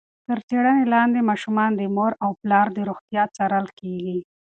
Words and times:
تر 0.27 0.39
څېړنې 0.47 0.85
لاندې 0.93 1.27
ماشومان 1.29 1.71
د 1.75 1.81
مور 1.95 2.11
او 2.23 2.31
پلار 2.41 2.67
د 2.73 2.77
روغتیا 2.89 3.23
څارل 3.35 3.67
کېږي. 3.79 4.19